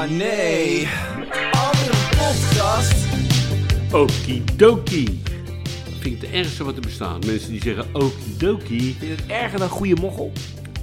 [0.00, 0.88] Oh nee.
[1.50, 3.06] Andere podcast.
[3.92, 5.22] Okidoki.
[5.84, 7.26] Dat vind ik het ergste wat er bestaat.
[7.26, 8.96] Mensen die zeggen okidoki.
[8.98, 10.32] Vind je het erger dan goede mochel?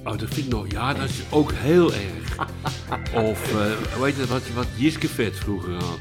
[0.03, 0.65] Oh, dat vind ik nog...
[0.71, 2.37] Ja, dat is ook heel erg.
[3.29, 5.99] Of, eh hoe heet het, wat, wat Jiske Vet vroeger had.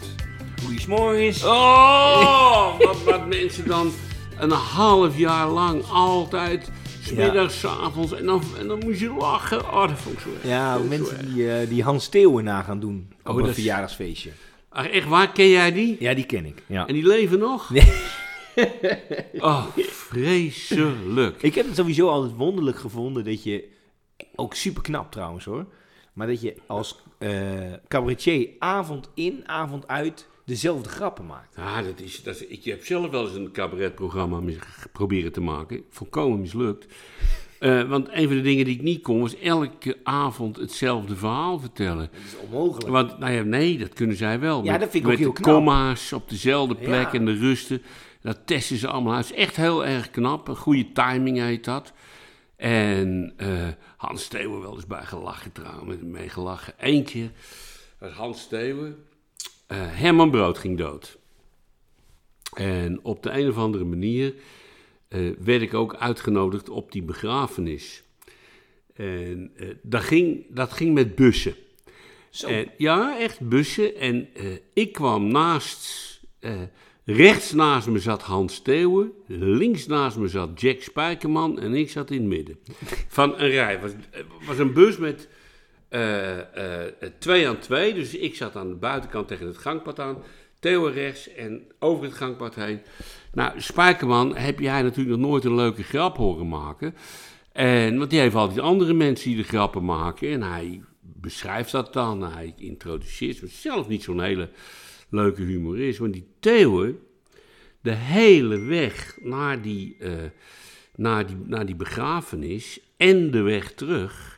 [0.65, 1.45] Goeiesmorgens.
[1.45, 3.93] Oh, wat, wat mensen dan
[4.39, 6.71] een half jaar lang altijd...
[7.07, 9.61] Smiddags, avonds, en dan, en dan moest je lachen.
[9.73, 10.45] Oh, dat vond ik zo erg.
[10.45, 13.55] Ja, mensen die, eh, die Hans Steeuwen na gaan doen op Oh, een dat is-
[13.55, 14.31] verjaardagsfeestje.
[14.69, 15.33] Ach, echt waar?
[15.33, 15.97] Ken jij die?
[16.01, 16.63] Ja, die ken ik.
[16.67, 16.87] Ja.
[16.87, 17.71] En die leven nog?
[17.71, 17.93] Nee.
[19.39, 21.43] Oh, vreselijk.
[21.43, 23.65] Ik heb het sowieso altijd wonderlijk gevonden dat je,
[24.35, 25.67] ook super knap trouwens hoor,
[26.13, 27.29] maar dat je als eh
[27.89, 31.57] cabaretier avond in, avond uit dezelfde grappen maakt.
[31.57, 34.41] Ja, dat is, dat is, ik heb zelf wel eens een cabaretprogramma
[34.93, 35.85] proberen te maken.
[35.91, 36.87] Volkomen mislukt.
[37.59, 41.59] Eh, want een van de dingen die ik niet kon, was elke avond hetzelfde verhaal
[41.59, 42.09] vertellen.
[42.13, 42.89] Dat is onmogelijk.
[42.89, 44.65] Want, nou ja, nee, dat kunnen zij wel.
[44.65, 47.19] Ja, met, dat vind ik ook met heel de comma's op dezelfde plek Ja.
[47.19, 47.83] en de rusten.
[48.21, 49.29] Dat testen ze allemaal uit.
[49.29, 50.49] Het is echt heel erg knap.
[50.49, 51.93] Een goede timing heet dat.
[52.57, 56.75] En eh, Hans Steeuwen wel eens bij gelachen trouwens, mee gelachen.
[56.79, 57.31] Eén keer
[57.99, 58.97] was Hans Steeuwen.
[59.67, 61.19] Eh, Herman Brood ging dood.
[62.55, 64.35] En op de een of andere manier
[65.09, 68.03] eh, werd ik ook uitgenodigd op die begrafenis.
[68.95, 71.55] En eh, dat, ging, dat ging met bussen.
[72.31, 72.47] Zo.
[72.47, 73.97] En, ja, echt bussen.
[73.97, 74.29] En
[74.73, 76.21] ik kwam naast,
[77.05, 82.11] rechts naast me zat Hans Steeuwen, links naast me zat Jack Spijkerman en ik zat
[82.11, 82.59] in het midden.
[83.09, 83.73] Van een rij.
[83.73, 85.29] Het was, het was een bus met
[85.89, 90.23] eh, eh, twee aan twee, dus ik zat aan de buitenkant tegen het gangpad aan.
[90.61, 92.81] Theo rechts en over het gangpad heen.
[93.33, 96.95] Nou, Spijkerman heb jij natuurlijk nog nooit een leuke grap horen maken.
[97.53, 100.31] En, want die heeft altijd andere mensen die de grappen maken.
[100.31, 102.23] En hij beschrijft dat dan.
[102.23, 104.49] Hij introduceert zich zelf niet zo'n hele
[105.09, 105.99] leuke humorist.
[105.99, 106.95] Want die Theo,
[107.81, 110.13] de hele weg naar die, eh,
[110.95, 114.36] naar, die, naar die begrafenis en de weg terug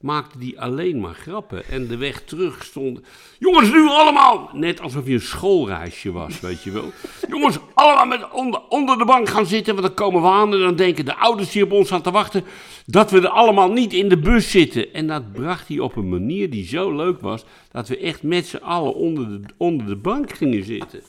[0.00, 1.64] maakte die alleen maar grappen.
[1.64, 3.00] En de weg terug stond...
[3.38, 4.50] Jongens, nu allemaal!
[4.52, 6.92] Net alsof je een schoolreisje was, weet je wel.
[7.28, 10.52] Jongens, allemaal met onder, onder de bank gaan zitten, want dan komen we aan...
[10.52, 12.44] en dan denken de ouders die op ons staan te wachten...
[12.86, 14.92] dat we er allemaal niet in de bus zitten.
[14.92, 17.44] En dat bracht hij op een manier die zo leuk was...
[17.70, 21.02] dat we echt met z'n allen onder de, onder de bank gingen zitten.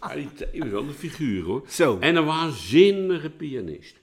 [0.00, 1.62] Theo is wel een figuur, hoor.
[1.68, 1.96] Zo.
[2.00, 4.00] En een waanzinnige pianist.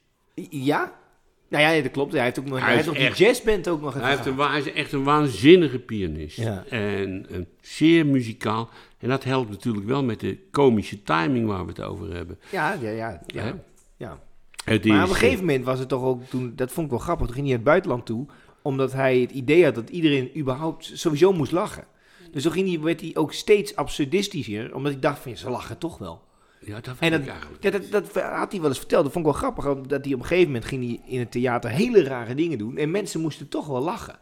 [0.50, 1.06] Ja?
[1.50, 2.14] Nou ja, dat klopt.
[2.14, 4.92] Hij heeft ook nog, Hij die jazzband ook nog Hij, heeft een, hij is echt
[4.92, 6.38] een waanzinnige pianist.
[6.38, 6.64] Ja.
[6.70, 8.70] En een zeer muzikaal.
[9.00, 12.40] En dat helpt natuurlijk wel met de komische timing waar we het over hebben.
[12.52, 13.22] Ja, ja, ja.
[13.26, 13.44] ja.
[13.44, 13.52] Hè?
[13.98, 14.20] ja.
[14.64, 16.92] Het Maar is, op een gegeven moment was het toch ook toen, dat vond ik
[16.92, 18.26] wel grappig, toen ging hij naar het buitenland toe,
[18.62, 21.86] omdat hij het idee had dat iedereen überhaupt sowieso moest lachen.
[22.32, 25.78] Dus toen ging hij, werd hij ook steeds absurdistischer, omdat hij dacht van, ze lachen
[25.78, 26.22] toch wel.
[26.60, 27.64] Ja, dat En dat, ik eigenlijk.
[27.64, 30.14] ja, dat, dat had hij wel eens verteld, dat vond ik wel grappig, dat hij
[30.14, 33.22] op een gegeven moment ging hij in het theater hele rare dingen doen en mensen
[33.22, 34.16] moesten toch wel lachen.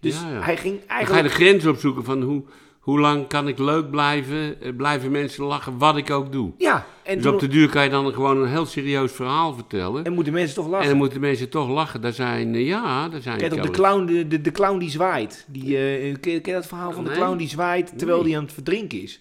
[0.00, 0.40] Dus Ja, ja.
[0.40, 1.28] hij ging Dan ga je eigenlijk...
[1.28, 2.42] de grens opzoeken van hoe,
[2.80, 6.52] hoe lang kan ik leuk blijven, eh, blijven mensen lachen, wat ik ook doe.
[6.58, 10.04] Ja, en, Dus op de duur kan je dan gewoon een heel serieus verhaal vertellen.
[10.04, 10.88] en moeten mensen toch En lachen.
[10.88, 12.00] dan moeten mensen toch lachen.
[12.00, 13.38] Daar zijn, eh, ja, daar zijn...
[13.38, 15.44] Kijk, op de clown, de, de, de clown die zwaait.
[15.48, 18.28] Die, eh, ken, je dat verhaal van de clown die zwaait terwijl Nee.
[18.28, 19.20] hij aan het verdrinken is?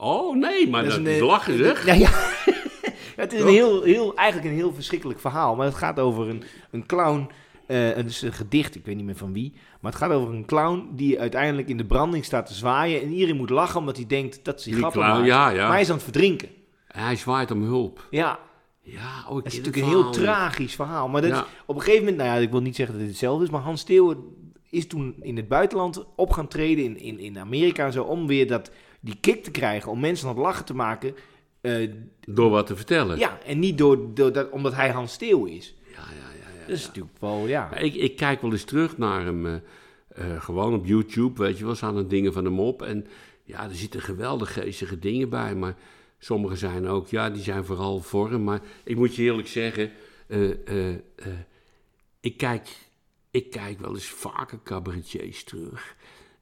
[0.00, 1.86] Oh, nee, maar dat, is lachen zeg.
[1.86, 2.10] Ja, ja.
[3.22, 5.56] het is een heel, heel, eigenlijk een heel verschrikkelijk verhaal.
[5.56, 7.30] Maar het gaat over een, een clown.
[7.66, 9.52] eh, het is een gedicht, ik weet niet meer van wie.
[9.80, 13.02] Maar het gaat over een clown die uiteindelijk in de branding staat te zwaaien.
[13.02, 15.26] En iedereen moet lachen omdat hij denkt dat hij Die grappen clown, maakt.
[15.28, 15.62] ja, ja.
[15.62, 16.48] Maar hij is aan het verdrinken.
[16.86, 18.06] Hij zwaait om hulp.
[18.10, 18.38] Ja,
[18.82, 21.08] Ja, oh, het is natuurlijk een heel tragisch verhaal.
[21.08, 21.36] Maar dat Ja.
[21.40, 23.50] is, op een gegeven moment, nou ja, ik wil niet zeggen dat het hetzelfde is.
[23.50, 24.18] Maar Hans Steeuwen
[24.70, 28.02] is toen in het buitenland op gaan treden in, in, in Amerika en zo.
[28.02, 28.70] Om weer dat,
[29.00, 31.14] die kick te krijgen, om mensen aan het lachen te maken.
[31.60, 33.18] Eh, Door wat te vertellen.
[33.18, 35.74] Ja, en niet door, door dat, omdat hij Hans Steeuw is.
[35.92, 36.32] ja, ja.
[36.40, 36.66] ja, ja.
[36.66, 37.74] Dat is natuurlijk wel, ja.
[37.76, 41.74] Ik, ik kijk wel eens terug naar hem, eh, gewoon op YouTube, weet je wel,
[41.74, 42.82] staan er dingen van hem op.
[42.82, 43.06] En
[43.44, 45.74] ja, er zitten geweldig geestige dingen bij, maar
[46.18, 48.44] sommige zijn ook, ja, die zijn vooral vorm.
[48.44, 49.90] Maar ik moet je eerlijk zeggen,
[52.20, 52.68] ik, kijk,
[53.30, 55.96] ik kijk wel eens vaker cabaretiers terug.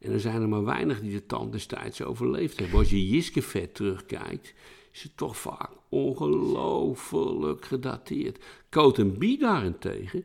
[0.06, 2.78] En er zijn er maar weinig die de tand destijds overleefd hebben.
[2.78, 4.54] Als je Jiske vet terugkijkt,
[4.92, 8.44] is het toch vaak ongelooflijk gedateerd.
[8.70, 10.24] Coat en Bie daarentegen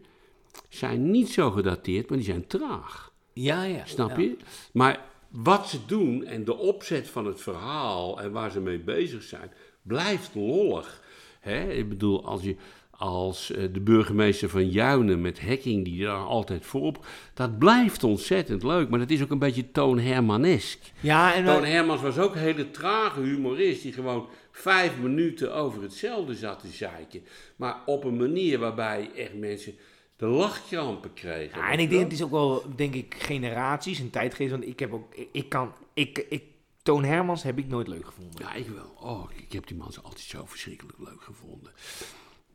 [0.70, 3.14] zijn niet zo gedateerd, maar die zijn traag.
[3.34, 3.86] Ja, ja.
[3.86, 4.20] Snap ja.
[4.20, 4.38] je?
[4.74, 9.24] Maar wat ze doen en de opzet van het verhaal en waar ze mee bezig
[9.24, 9.52] zijn,
[9.82, 11.02] blijft lollig.
[11.40, 11.72] Hè?
[11.72, 12.56] Ik bedoel, als je,
[13.02, 17.06] als eh, de burgemeester van Juinen met Hekking, die daar altijd voorop.
[17.34, 20.80] Dat blijft ontzettend leuk, maar dat is ook een beetje Toon Hermanesk.
[21.00, 25.82] Ja, en Toon Hermans was ook een hele trage humorist die gewoon vijf minuten over
[25.82, 27.24] hetzelfde zat te zeiken.
[27.56, 29.74] Maar op een manier waarbij echt mensen
[30.16, 31.60] de lachkrampen kregen.
[31.60, 34.52] Ja, en ik denk, het is ook wel, denk ik, generaties en tijdgeest.
[34.52, 36.44] Want ik heb ook, ik, ik kan, ik, ik,
[36.84, 38.42] Toon Hermans heb ik nooit leuk gevonden.
[38.42, 38.96] Ja, ik wel.
[39.00, 41.72] Oh, ik heb die man altijd zo verschrikkelijk leuk gevonden.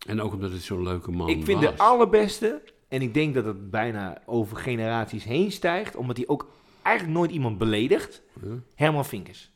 [0.06, 1.70] En ook omdat het zo'n leuke man ik vind was.
[1.76, 6.49] de allerbeste, en ik denk dat het bijna over generaties heen stijgt, omdat hij ook
[6.82, 8.23] eigenlijk nooit iemand beledigt.
[8.43, 8.49] Ja.
[8.75, 9.50] Herman Vinkers.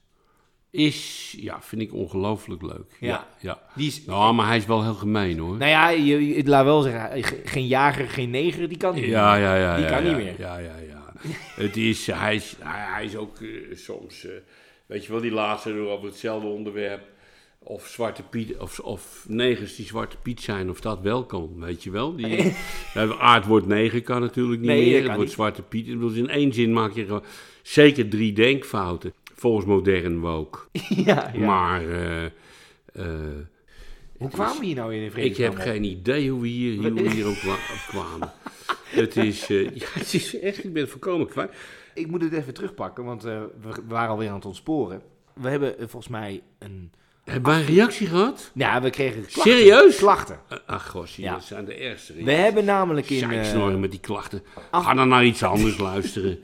[0.70, 2.97] Is, ja, vind ik ongelooflijk leuk.
[3.00, 3.08] Ja.
[3.08, 3.62] Ja, ja.
[3.75, 5.56] Die is, Nou, maar hij is wel heel gemeen hoor.
[5.56, 9.05] nou ja, je, je- laat wel zeggen, ge- geen jager, geen neger, die kan niet.
[9.05, 9.75] Ja, ja, ja.
[9.76, 10.35] Die ja, kan ja, niet meer.
[10.38, 11.12] Ja, ja, ja.
[11.55, 14.32] het is, hij, is, hij, hij is ook eh, soms, eh,
[14.87, 17.02] weet je wel, die laatste over hetzelfde onderwerp.
[17.62, 21.82] Of Zwarte Piet, of, of negers die Zwarte Piet zijn, of dat wel kan, weet
[21.82, 22.16] je wel.
[22.16, 22.54] Die,
[23.18, 25.02] aardwoord neger kan natuurlijk niet Nee, meer.
[25.02, 25.30] Het wordt.
[25.30, 25.86] Zwarte Piet.
[25.86, 27.24] In één zin maak je gewoon
[27.62, 29.12] zeker drie denkfouten.
[29.34, 30.58] Volgens modern woke.
[31.06, 31.46] ja, ja.
[31.46, 32.32] Maar eh, eh,
[34.16, 37.10] Hoe kwamen we hier nou in ik heb geen idee hoe we hier, hoe we
[37.10, 37.58] hier ook
[37.88, 38.32] kwamen.
[38.90, 41.54] Het is, eh, ja, het is echt, ik ben het volkomen kwijt.
[41.94, 43.50] Ik moet het even terugpakken, want we,
[43.88, 45.02] waren alweer aan het ontsporen.
[45.34, 46.92] We hebben volgens mij een...
[47.30, 48.50] Hebben wij een reactie gehad?
[48.54, 49.52] Ja, we kregen klachten.
[49.56, 49.96] Serieus?
[49.96, 50.38] Klachten.
[50.66, 51.32] Ach, gossie, Ja.
[51.32, 54.42] dat zijn de ergste We hebben namelijk in, eh, Zeiksnorren met die klachten.
[54.70, 56.38] af- Ga dan naar iets anders luisteren.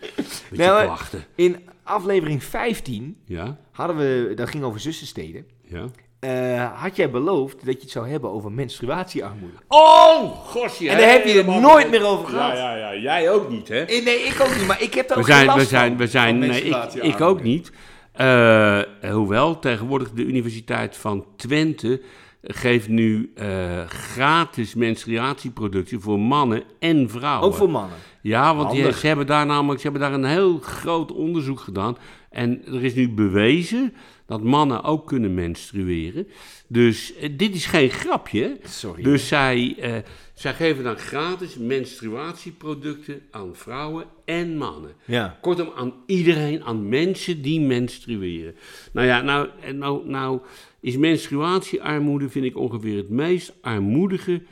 [0.51, 1.25] Met Nou, eh, klachten.
[1.35, 5.47] in aflevering 15 Ja, hadden we, dat ging over zussensteden.
[5.65, 5.85] ja.
[6.21, 9.57] Eh, had jij beloofd dat je het zou hebben over menstruatiearmoede?
[9.69, 10.89] Oh, gossie.
[10.91, 12.57] En daar heb je het nooit meer over gehad.
[12.57, 13.01] Ja, ja, ja.
[13.01, 13.85] Jij ook niet, hè?
[13.85, 15.89] Nee, ik ook niet, maar ik heb daar We ook geen zijn, last we zijn,
[15.89, 17.71] van, we zijn, nee, ik ook niet.
[18.17, 18.81] Eh,
[19.11, 22.01] hoewel, tegenwoordig de Universiteit van Twente
[22.43, 27.49] geeft nu eh, gratis menstruatieproducten voor mannen en vrouwen.
[27.49, 27.99] Ook voor mannen.
[28.21, 31.97] Ja, want die, ze hebben daar namelijk ze hebben daar een heel groot onderzoek gedaan.
[32.31, 33.95] En er is nu bewezen
[34.27, 36.29] dat mannen ook kunnen menstrueren.
[36.67, 38.59] Dus eh, dit is geen grapje.
[38.65, 39.03] Sorry.
[39.03, 39.95] Dus zij, eh,
[40.35, 44.93] zij geven dan gratis menstruatieproducten aan vrouwen en mannen.
[45.05, 45.39] Ja.
[45.41, 48.55] Kortom, aan iedereen, aan mensen die menstrueren.
[48.93, 50.41] Nou ja, nou, en nou, nou
[50.81, 54.43] is menstruatiearmoede, vind ik ongeveer het meest armoedige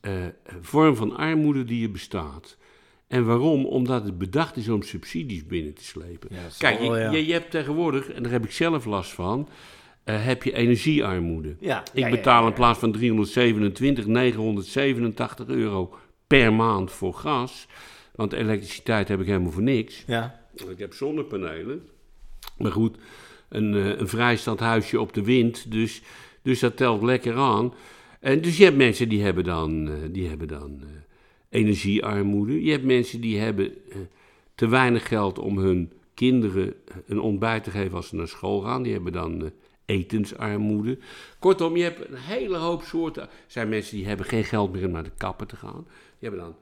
[0.00, 0.12] eh,
[0.60, 2.56] vorm van armoede die er bestaat.
[3.10, 3.66] En waarom?
[3.66, 6.28] Omdat het bedacht is om subsidies binnen te slepen.
[6.32, 7.10] Ja, Kijk, wel, ja.
[7.10, 9.48] je, je hebt tegenwoordig, en daar heb ik zelf last van,
[10.04, 11.56] eh, heb je energiearmoede.
[11.60, 15.94] Ja, Ik betaal in plaats van 327, 987 euro
[16.26, 17.66] per maand voor gas.
[18.14, 20.04] Want elektriciteit heb ik helemaal voor niks.
[20.06, 20.40] Ja.
[20.68, 21.82] Ik heb zonnepanelen.
[22.58, 22.96] Maar goed,
[23.48, 25.70] een, eh, een vrijstaand huisje op de wind.
[25.72, 26.02] Dus,
[26.42, 27.74] dus dat telt lekker aan.
[28.20, 30.82] En dus je hebt mensen die hebben dan, eh, die hebben dan
[31.50, 32.64] energiearmoede.
[32.64, 33.98] Je hebt mensen die hebben eh,
[34.54, 38.60] te weinig geld om hun kinderen eh, een ontbijt te geven als ze naar school
[38.60, 38.82] gaan.
[38.82, 39.50] Die hebben dan eh,
[39.84, 40.98] etensarmoede.
[41.38, 43.22] Kortom, je hebt een hele hoop soorten.
[43.22, 45.86] Er zijn mensen die hebben geen geld meer om naar de kapper te gaan.
[46.18, 46.54] Die hebben dan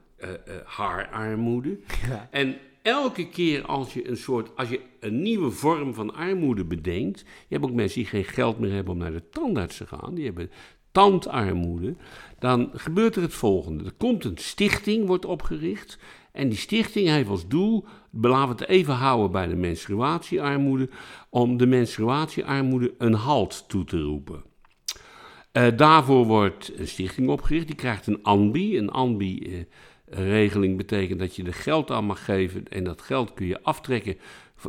[0.64, 1.79] haararmoede.
[2.08, 2.29] Ja.
[2.31, 7.20] En elke keer als je een soort, als je een nieuwe vorm van armoede bedenkt,
[7.20, 10.14] je hebt ook mensen die geen geld meer hebben om naar de tandarts te gaan,
[10.14, 10.50] die hebben
[10.93, 11.96] tandarmoede,
[12.38, 13.85] dan gebeurt er het volgende.
[13.85, 15.99] Er komt een stichting, wordt opgericht,
[16.32, 20.88] en die stichting heeft als doel, laten we het even houden bij de menstruatiearmoede,
[21.31, 24.43] om de menstruatiearmoede een halt toe te roepen.
[25.53, 27.67] Eh, daarvoor wordt een stichting opgericht.
[27.67, 28.79] Die krijgt een ANBI.
[28.79, 32.69] Een ANBI-regeling betekent dat je er geld aan mag geven.
[32.69, 34.17] En dat geld kun je aftrekken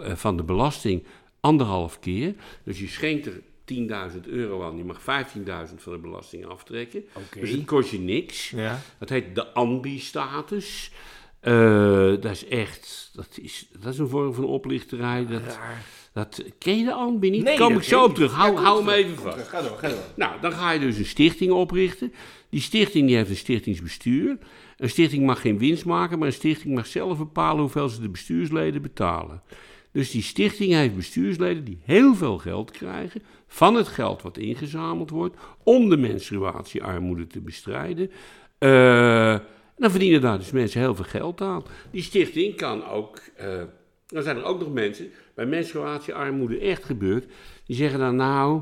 [0.01, 1.03] eh, van de belasting
[1.39, 2.36] anderhalf keer.
[2.63, 3.41] Dus je schenkt er
[3.74, 4.78] 10.000 euro aan.
[4.78, 7.04] Je mag 15.000 van de belasting aftrekken.
[7.40, 8.50] Dus het kost je niks.
[8.50, 8.80] Ja.
[9.00, 10.92] Dat heet de ANBI-status.
[11.40, 15.26] Eh, dat is echt, dat is, dat is een vorm van oplichterij.
[15.26, 15.86] Dat, Raar.
[16.14, 17.44] dat, ken je de ANBI niet?
[17.44, 18.32] Nee, kom ik zo op terug.
[18.32, 19.48] Hou, Ja, hou hem even vast.
[19.48, 20.04] Ga door, ga door.
[20.16, 22.14] Nou, dan ga je dus een stichting oprichten.
[22.50, 24.38] Die stichting die heeft een stichtingsbestuur.
[24.78, 28.10] Een stichting mag geen winst maken, maar een stichting mag zelf bepalen hoeveel ze de
[28.10, 29.42] bestuursleden betalen.
[29.92, 35.10] Dus die stichting heeft bestuursleden die heel veel geld krijgen van het geld wat ingezameld
[35.10, 38.12] wordt om de menstruatiearmoede te bestrijden.
[38.58, 39.39] Eh,
[39.77, 41.63] dan verdienen daar dus mensen heel veel geld aan.
[41.91, 43.20] Die stichting kan ook.
[43.36, 43.62] eh,
[44.08, 47.25] dan zijn er ook nog mensen bij menstruatiearmoede echt gebeurt.
[47.65, 48.62] Die zeggen dan nou.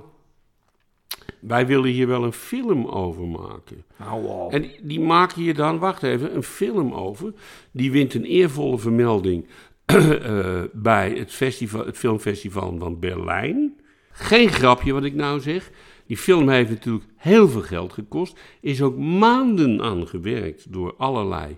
[1.39, 3.83] Wij willen hier wel een film over maken.
[4.23, 4.53] Op.
[4.53, 7.33] En die, die maken hier dan, wacht even, een film over.
[7.71, 9.47] Die wint een eervolle vermelding
[9.85, 13.79] eh, bij het, festival, het filmfestival van Berlijn.
[14.19, 15.71] Geen grapje wat ik nou zeg.
[16.05, 18.39] die film heeft natuurlijk heel veel geld gekost.
[18.59, 21.57] Is ook maanden aan gewerkt door allerlei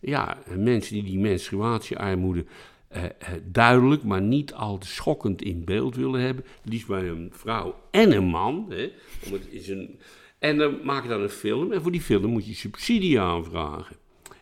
[0.00, 2.44] ja, mensen die die menstruatiearmoede
[2.88, 3.10] eh, eh,
[3.44, 6.44] duidelijk, maar niet al te schokkend in beeld willen hebben.
[6.62, 8.66] Liefst bij een vrouw en een man.
[8.68, 8.90] Hè,
[9.30, 9.98] het is een,
[10.38, 11.72] en dan maak je dan een film.
[11.72, 13.96] En voor die film moet je subsidie aanvragen.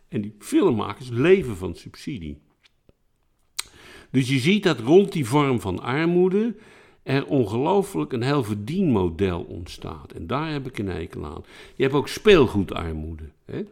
[0.08, 2.38] En die filmmakers leven van subsidie.
[4.10, 6.54] Dus je ziet dat rond die vorm van armoede
[7.08, 10.12] er ongelooflijk een heel verdienmodel ontstaat.
[10.12, 11.44] En daar heb ik een hekel aan.
[11.74, 13.30] Je hebt ook speelgoedarmoede.
[13.44, 13.62] Hè?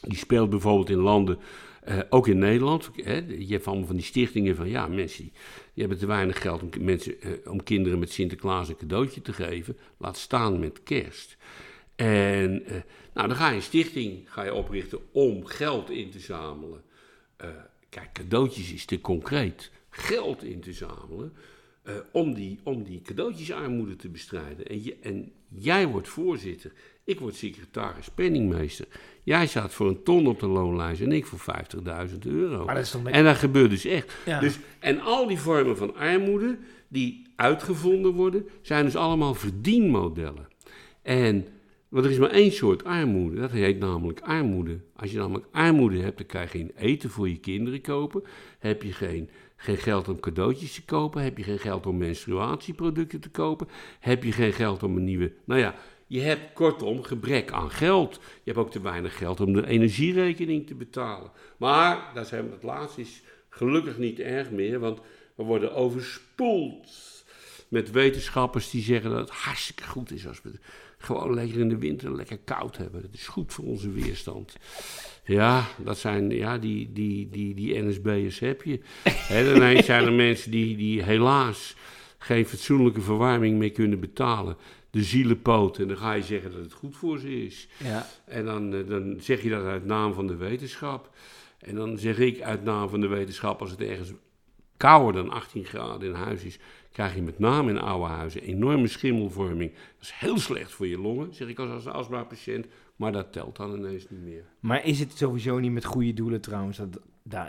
[0.00, 1.38] Die speelt bijvoorbeeld in landen,
[1.82, 2.90] eh, ook in Nederland.
[2.94, 3.24] Hè?
[3.38, 5.32] Je hebt allemaal van die stichtingen van, ja, mensen die,
[5.74, 9.76] hebben te weinig geld om, mensen, eh, om kinderen met Sinterklaas een cadeautje te geven.
[9.96, 11.36] Laat staan met kerst.
[11.96, 12.72] En eh,
[13.14, 16.82] nou, dan ga je een stichting ga je oprichten om geld in te zamelen.
[17.36, 17.48] Eh,
[17.88, 19.70] kijk, cadeautjes is te concreet.
[19.90, 21.32] Geld in te zamelen
[21.82, 24.66] eh, om, die, om die cadeautjesarmoede te bestrijden.
[24.66, 26.72] En, je, en jij wordt voorzitter,
[27.04, 28.86] ik word secretaris penningmeester.
[29.24, 31.56] Jij staat voor een ton op de loonlijst en ik voor
[32.10, 32.64] 50.000 euro.
[32.64, 34.14] Maar dat is toch met- En dat gebeurt dus echt.
[34.26, 34.40] Ja.
[34.40, 36.58] Dus, en al die vormen van armoede
[36.88, 40.48] die uitgevonden worden, zijn dus allemaal verdienmodellen.
[41.02, 41.46] En,
[41.88, 44.80] want er is maar één soort armoede, dat heet namelijk armoede.
[44.96, 48.22] Als je namelijk armoede hebt, dan kan je geen eten voor je kinderen kopen.
[48.58, 49.30] Heb je geen,
[49.60, 51.22] geen geld om cadeautjes te kopen.
[51.22, 53.68] Heb je geen geld om menstruatieproducten te kopen.
[54.00, 55.32] Heb je geen geld om een nieuwe...
[55.44, 55.74] Nou ja,
[56.06, 58.14] je hebt kortom gebrek aan geld.
[58.14, 61.30] Je hebt ook te weinig geld om de energierekening te betalen.
[61.56, 65.00] Maar, daar zijn het laatste is gelukkig niet erg meer, want
[65.34, 66.88] we worden overspoeld
[67.68, 70.58] met wetenschappers die zeggen dat het hartstikke goed is als we
[71.00, 73.02] gewoon lekker in de winter lekker koud hebben.
[73.02, 74.56] Dat is goed voor onze weerstand.
[75.24, 78.80] Ja, dat zijn, ja, die, die, die, die NSB'ers heb je.
[79.28, 81.76] Dan zijn er mensen die, die helaas
[82.18, 84.56] geen fatsoenlijke verwarming meer kunnen betalen.
[84.90, 85.78] De zielenpoot.
[85.78, 87.68] En dan ga je zeggen dat het goed voor ze is.
[87.84, 88.06] Ja.
[88.24, 91.10] En dan, eh, dan zeg je dat uit naam van de wetenschap.
[91.58, 94.12] En dan zeg ik uit naam van de wetenschap, als het ergens
[94.76, 96.58] kouder dan 18 graden in huis is,
[96.92, 99.70] krijg je met name in oude huizen enorme schimmelvorming.
[99.72, 102.66] Dat is heel slecht voor je longen, zeg ik als, als astmapatiënt.
[102.96, 104.44] Maar dat telt dan ineens niet meer.
[104.60, 106.76] Maar is het sowieso niet met goede doelen trouwens?
[107.22, 107.46] Dat,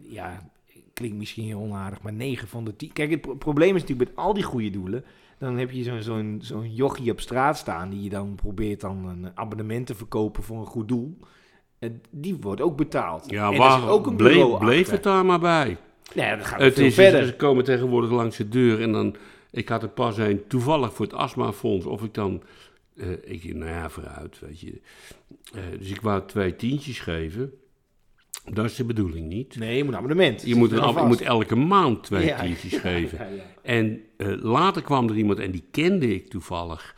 [0.00, 0.50] ja,
[0.92, 2.92] klinkt misschien heel onaardig, maar 9 van de 10.
[2.92, 5.04] Kijk, het pro- probleem is natuurlijk met al die goede doelen.
[5.38, 9.06] Dan heb je zo'n zo'n zo'n jochie op straat staan die je dan probeert dan
[9.08, 11.18] een abonnement te verkopen voor een goed doel.
[11.78, 13.30] En die wordt ook betaald.
[13.30, 14.16] Ja, en er waar zit ook een
[14.58, 15.78] bleef, het daar maar bij.
[16.14, 17.26] Nee, dat gaat Het veel is, verder.
[17.26, 19.16] Ze komen tegenwoordig langs de deur en dan...
[19.50, 21.86] Ik had er pas een toevallig voor het astmafonds.
[21.86, 22.42] Of ik dan...
[22.96, 24.80] eh, ik, nou ja, vooruit, weet je.
[25.54, 27.52] Eh, dus ik wou twee tientjes geven.
[28.52, 29.56] Dat is de bedoeling niet.
[29.56, 30.42] Nee, je moet een abonnement.
[30.46, 33.18] Je moet, een, je moet elke maand twee Ja, tientjes geven.
[33.18, 33.42] ja, ja.
[33.62, 36.96] En eh, later kwam er iemand, en die kende ik toevallig.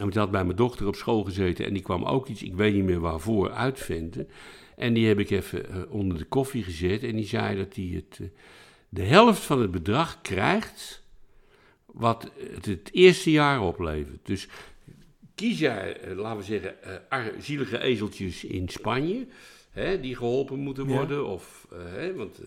[0.00, 1.64] En die had bij mijn dochter op school gezeten.
[1.64, 4.28] En die kwam ook iets, ik weet niet meer waarvoor, uitvinden.
[4.76, 7.02] En die heb ik even eh, onder de koffie gezet.
[7.02, 8.26] En die zei dat hij het, eh,
[8.88, 11.02] de helft van het bedrag krijgt.
[11.86, 14.26] wat het het eerste jaar oplevert.
[14.26, 14.48] Dus
[15.34, 16.74] kies jij, eh, laten we zeggen,
[17.42, 19.26] zielige ezeltjes in Spanje.
[19.70, 20.94] Hè, die geholpen moeten Ja.
[20.94, 21.26] worden.
[21.26, 22.40] Of, hè, want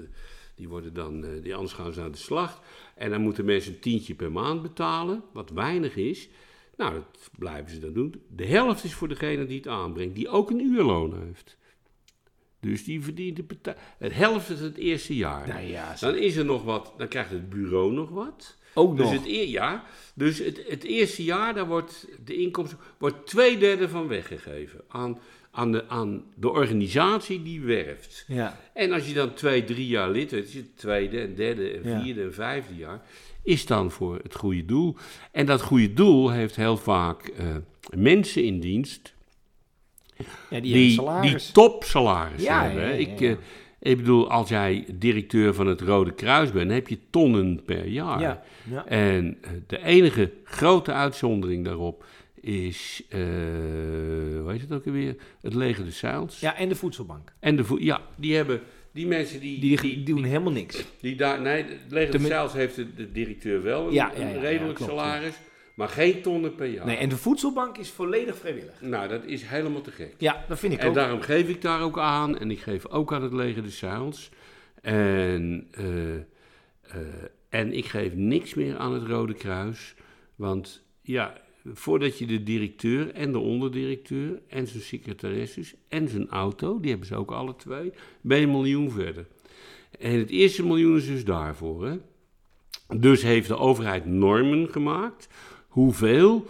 [0.55, 2.59] die worden dan, die anders gaan ze naar de slacht.
[2.95, 6.29] En dan moeten mensen een tientje per maand betalen, wat weinig is.
[6.77, 8.21] Nou, dat blijven ze dan doen.
[8.35, 11.57] De helft is voor degene die het aanbrengt, die ook een uurloon heeft.
[12.59, 15.47] Dus die verdient de helft is het eerste jaar.
[15.47, 18.57] Nou ja, Dan is er nog wat, dan krijgt het bureau nog wat.
[18.73, 19.13] ook Dus nog.
[19.13, 19.83] het, e- ja,
[20.13, 25.19] dus het, het eerste jaar, daar wordt de inkomsten, wordt twee derde van weggegeven aan,
[25.51, 28.25] aan, de, aan de organisatie die werft.
[28.27, 28.59] Ja.
[28.73, 31.89] En als je dan twee, drie jaar lid bent, is het tweede en derde en
[31.89, 32.01] Ja.
[32.01, 33.01] vierde en vijfde jaar,
[33.43, 34.95] is dan voor het goede doel.
[35.31, 37.55] En dat goede doel heeft heel vaak eh,
[37.95, 39.13] mensen in dienst
[40.49, 41.51] ja, die, die, salaris.
[41.51, 42.81] topsalaris Ja, hebben.
[42.83, 42.93] ja, hè.
[42.93, 43.31] ja, ik, eh,
[43.79, 48.19] ik bedoel, als jij directeur van het Rode Kruis bent, heb je tonnen per jaar.
[48.21, 48.85] ja, ja.
[48.85, 52.05] En eh, de enige grote uitzondering daarop
[52.41, 53.19] is, eh
[54.41, 55.15] hoe heet het ook alweer?
[55.41, 56.39] Het leger de Zeils.
[56.39, 57.33] ja, en de voedselbank.
[57.39, 60.83] En de vo- ja, die hebben, die mensen die, Die, die, doen helemaal niks.
[61.01, 64.75] die daar, nee, het leger de Zeils heeft de, de directeur wel een, Ja, redelijk
[64.75, 65.35] klopt, salaris,
[65.77, 66.85] maar geen tonnen per jaar.
[66.85, 68.81] Nee, en de voedselbank is volledig vrijwillig.
[68.81, 70.13] Nou, dat is helemaal te gek.
[70.17, 70.93] Ja, dat vind ik En ook.
[70.93, 72.37] daarom geef ik daar ook aan.
[72.37, 74.29] En ik geef ook aan het leger de Zeils.
[74.81, 76.21] En, eh, eh,
[77.49, 79.95] en ik geef niks meer aan het Rode Kruis.
[80.35, 81.33] Want ja,
[81.73, 87.07] voordat je de directeur en de onderdirecteur en zijn secretaresses en zijn auto, die hebben
[87.07, 89.25] ze ook alle twee, ben je een miljoen verder.
[89.99, 91.87] En het eerste miljoen is dus daarvoor.
[91.87, 91.97] Hè?
[92.97, 95.27] Dus heeft de overheid normen gemaakt
[95.77, 96.45] hoeveel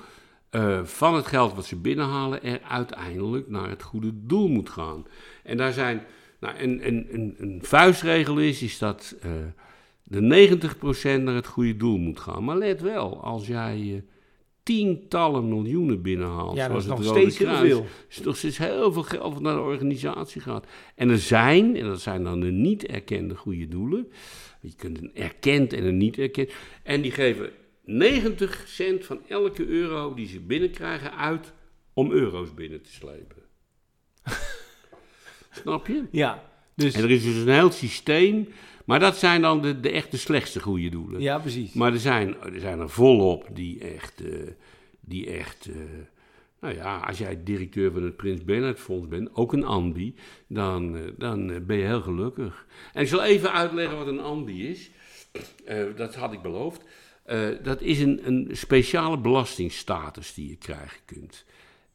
[0.50, 5.05] eh, van het geld wat ze binnenhalen er uiteindelijk naar het goede doel moet gaan.
[5.43, 6.03] En daar zijn,
[6.39, 9.31] nou, een, een, een, een vuistregel is, is dat eh,
[10.03, 10.50] de
[11.19, 12.43] 90% naar het goede doel moet gaan.
[12.43, 14.01] Maar let wel, als jij eh,
[14.63, 17.86] tientallen miljoenen binnenhaalt, Ja, dat is nog steeds heel Kruis, veel.
[18.10, 20.65] is nog steeds heel veel geld wat naar de organisatie gaat.
[20.96, 24.12] En er zijn, en dat zijn dan de niet erkende goede doelen.
[24.62, 26.51] Je kunt een erkend en een niet erkend.
[26.84, 27.51] En die geven
[27.88, 31.53] 90 cent van elke euro die ze binnenkrijgen uit
[31.94, 33.44] om euro's binnen te slepen.
[35.62, 36.03] Snap je?
[36.12, 36.44] Ja,
[36.75, 38.48] dus, En er is dus een heel systeem.
[38.86, 41.22] Maar dat zijn dan de, de echte slechtste goede doelen.
[41.22, 41.74] ja, precies.
[41.74, 44.32] Maar er zijn, er zijn er volop die echt, eh,
[45.00, 45.75] die echt eh,
[46.60, 50.15] nou ja, als jij directeur van het Prins Bernhard Fonds bent, ook een ambi,
[50.48, 52.65] dan, eh, dan ben je heel gelukkig.
[52.94, 54.91] En ik zal even uitleggen wat een ambi is.
[55.96, 56.84] Dat had ik beloofd.
[57.27, 61.46] Eh, dat is een, een speciale belastingstatus die je krijgen kunt.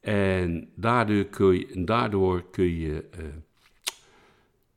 [0.00, 3.24] En daardoor kun je, daardoor kun je eh,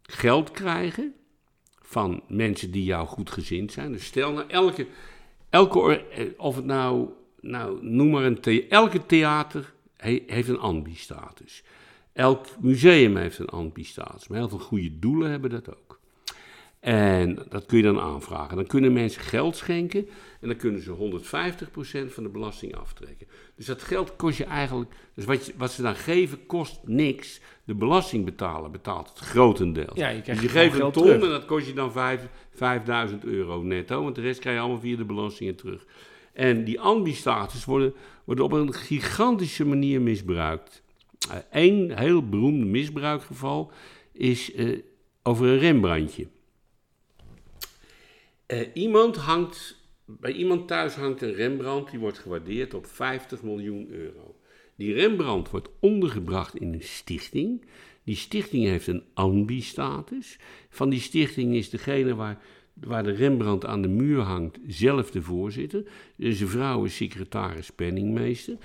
[0.01, 1.13] geld krijgen
[1.81, 3.91] van mensen die jou goed gezind zijn.
[3.91, 4.87] Dus stel nou elke,
[5.49, 7.09] elke eh, of het nou,
[7.41, 11.63] nou noem maar een, elke theater he- heeft een ambi-status.
[12.13, 14.27] Elk museum heeft een ambi-status.
[14.27, 15.94] Maar heel veel goede doelen hebben dat ook.
[16.85, 18.55] En dat kun je dan aanvragen.
[18.55, 20.07] Dan kunnen mensen geld schenken
[20.41, 23.27] en dan kunnen ze 150% van de belasting aftrekken.
[23.55, 27.39] Dus dat geld kost je eigenlijk, dus wat, je- wat ze dan geven kost niks.
[27.63, 29.95] De belastingbetaler betaalt het grotendeels.
[29.97, 31.23] Ja, je krijgt dus je geeft een ton terug.
[31.23, 34.81] en dat kost je dan vijf- 5000 euro netto, want de rest krijg je allemaal
[34.81, 35.85] via de belastingen terug.
[36.33, 37.93] En die ambi-status worden,
[38.25, 40.81] worden op een gigantische manier misbruikt.
[41.51, 43.71] Eén heel beroemd misbruikgeval
[44.11, 44.79] is eh,
[45.23, 46.27] over een Rembrandtje.
[48.45, 53.89] Eh, iemand hangt, bij iemand thuis hangt een Rembrandt, die wordt gewaardeerd op 50 miljoen
[53.89, 54.35] euro.
[54.75, 57.65] Die Rembrandt wordt ondergebracht in een stichting.
[58.03, 60.37] Die stichting heeft een ambi-status.
[60.69, 62.41] Van die stichting is degene waar,
[62.73, 65.83] waar de Rembrandt aan de muur hangt zelf de voorzitter.
[66.15, 68.57] Dus zijn vrouw is secretaris penningmeester.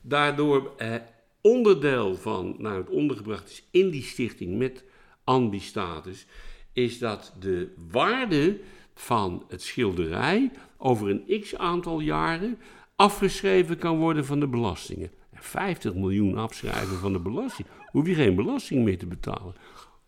[0.00, 0.94] Daardoor eh,
[1.40, 4.84] onderdeel van, nou het ondergebracht is in die stichting met
[5.24, 6.26] ambi-status,
[6.72, 8.58] is dat de waarde
[8.98, 12.58] van het schilderij over een x aantal jaren
[12.96, 15.10] afgeschreven kan worden van de belastingen.
[15.30, 19.54] En 50 miljoen afschrijven van de belasting, hoef je geen belasting meer te betalen.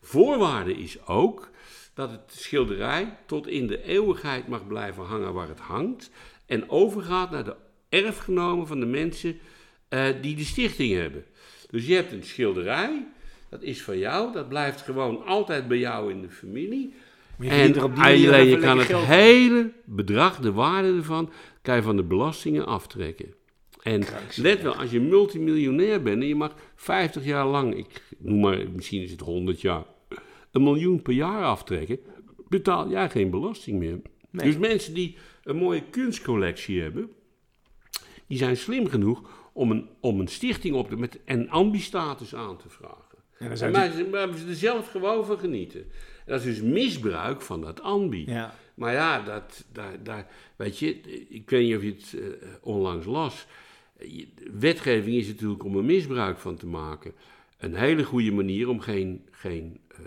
[0.01, 1.51] Voorwaarde is ook
[1.95, 6.11] dat het schilderij tot in de eeuwigheid mag blijven hangen waar het hangt
[6.47, 7.57] en overgaat naar de
[7.89, 9.39] erfgenomen van de mensen
[9.89, 11.25] eh, die de stichting hebben.
[11.71, 13.07] Dus je hebt een schilderij,
[13.49, 16.95] dat is van jou, dat blijft gewoon altijd bij jou in de familie.
[17.41, 21.31] Je En op die alleen je kan het geld hele bedrag, de waarde ervan,
[21.63, 23.35] kan je van de belastingen aftrekken.
[23.83, 24.05] En
[24.37, 28.71] let wel, als je multimiljonair bent en je mag 50 jaar lang, ik noem maar,
[28.75, 29.85] misschien is het 100 jaar,
[30.51, 31.99] een miljoen per jaar aftrekken,
[32.49, 34.01] betaal jij geen belasting meer.
[34.31, 34.47] Nee.
[34.47, 37.11] Dus mensen die een mooie kunstcollectie hebben,
[38.27, 39.23] die zijn slim genoeg
[39.53, 43.19] om een, om een stichting op te, met een ambi-status aan te vragen.
[43.39, 45.85] En dan En zijn maar ze, maar ze er zelf gewoon van genieten.
[46.31, 48.25] Dat is dus misbruik van dat ambi.
[48.27, 48.55] Ja.
[48.75, 53.07] Maar ja, dat, daar, daar, weet je, ik weet niet of je het eh, onlangs
[53.07, 53.47] las.
[54.59, 57.13] Wetgeving is natuurlijk om er misbruik van te maken.
[57.59, 59.99] Een hele goede manier om geen, geen, eh,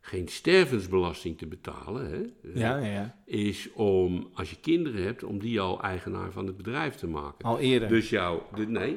[0.00, 3.16] geen stervensbelasting te betalen, hè, Ja, ja, ja.
[3.24, 7.44] is om, als je kinderen hebt, om die al eigenaar van het bedrijf te maken.
[7.44, 7.88] Al eerder.
[7.88, 8.96] Dus jou, de, nee,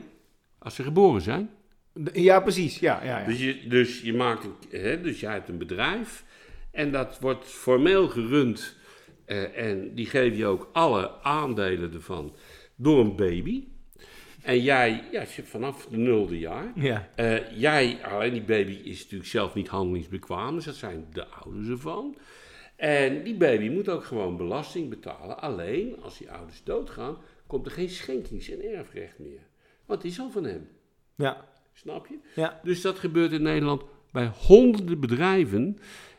[0.58, 1.50] als ze geboren zijn.
[2.14, 2.80] Ja, precies.
[2.80, 3.26] Ja, ja, ja.
[3.26, 6.26] Dus je, dus je maakt een, hè, dus jij hebt een bedrijf
[6.76, 8.76] en dat wordt formeel gerund
[9.26, 12.36] eh, en die geef je ook alle aandelen ervan
[12.76, 13.64] door een baby.
[14.42, 17.10] En jij, ja, je- vanaf de nulde jaar, Ja.
[17.16, 21.68] eh, jij, alleen die baby is natuurlijk zelf niet handelingsbekwaam, dus dat zijn de ouders
[21.68, 22.16] ervan.
[22.76, 25.42] En die baby moet ook gewoon belasting betalen.
[25.42, 29.40] Alleen als die ouders doodgaan, komt er geen schenkings- en erfrecht meer.
[29.86, 30.68] Want die is al van hem.
[31.16, 31.46] Ja.
[31.74, 32.18] Snap je?
[32.36, 32.60] Ja.
[32.64, 35.78] Dus dat gebeurt in Nederland bij honderden bedrijven.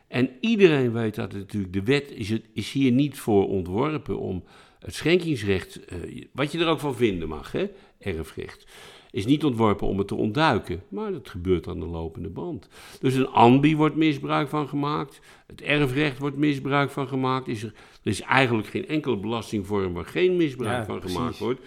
[0.08, 4.18] En iedereen weet dat het natuurlijk, de wet is, het, is hier niet voor ontworpen
[4.18, 4.44] om
[4.78, 7.66] het schenkingsrecht, eh, wat je er ook van vinden mag, hè,
[7.98, 8.66] erfrecht,
[9.10, 10.82] is niet ontworpen om het te ontduiken.
[10.88, 12.68] Maar dat gebeurt aan de lopende band.
[13.00, 17.48] Dus een ambi wordt misbruik van gemaakt, het erfrecht wordt misbruik van gemaakt.
[17.48, 21.16] Is er, er is eigenlijk geen enkele belastingvorm waar geen misbruik Ja, van precies.
[21.16, 21.60] gemaakt wordt.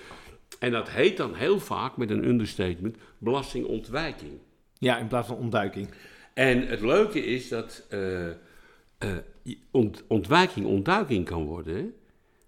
[0.60, 4.32] En dat heet dan heel vaak met een understatement belastingontwijking.
[4.78, 5.90] ja, in plaats van ontduiking.
[6.34, 8.28] En het leuke is dat eh,
[9.72, 11.94] ont- ontwijking ontduiking kan worden.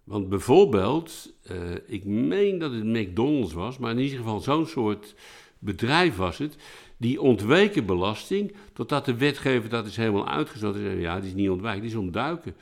[0.03, 5.15] Want bijvoorbeeld, eh, ik meen dat het McDonald's was, maar in ieder geval zo'n soort
[5.59, 6.55] bedrijf was het.
[6.97, 10.75] Die ontweken belasting, totdat de wetgever dat is helemaal uitgezocht.
[10.75, 12.55] En zei, ja, die is niet ontwijken, die is ontduiken.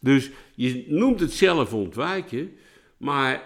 [0.00, 2.52] Dus je noemt het zelf ontwijken,
[2.96, 3.42] maar het-